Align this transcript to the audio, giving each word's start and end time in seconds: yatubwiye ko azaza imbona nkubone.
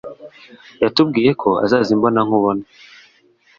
yatubwiye 0.83 1.31
ko 1.41 1.49
azaza 1.63 1.89
imbona 1.95 2.19
nkubone. 2.25 2.65